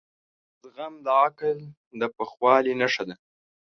زغم 0.61 0.93
د 1.05 1.07
عقل 1.23 1.57
د 1.99 2.01
پخوالي 2.15 2.73
نښه 2.81 3.03
ده. 3.07 3.15